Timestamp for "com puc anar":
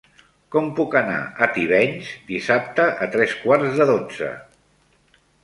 0.53-1.17